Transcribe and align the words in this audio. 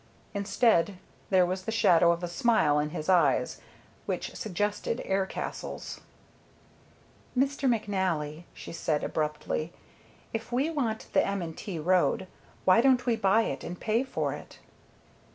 Instead 0.33 0.97
there 1.29 1.45
was 1.45 1.65
the 1.65 1.71
shadow 1.71 2.11
of 2.11 2.23
a 2.23 2.27
smile 2.27 2.79
in 2.79 2.89
his 2.89 3.07
eyes 3.07 3.61
which 4.07 4.33
suggested 4.35 4.99
air 5.05 5.27
castles. 5.27 6.01
"Mr. 7.37 7.69
McNally," 7.69 8.45
she 8.51 8.73
said 8.73 9.03
abruptly, 9.03 9.71
"if 10.33 10.51
we 10.51 10.71
want 10.71 11.05
the 11.13 11.23
M. 11.23 11.53
& 11.53 11.53
T. 11.53 11.77
road, 11.77 12.25
why 12.65 12.81
don't 12.81 13.05
we 13.05 13.15
buy 13.15 13.43
it 13.43 13.63
and 13.63 13.79
pay 13.79 14.03
for 14.03 14.33
it?" 14.33 14.57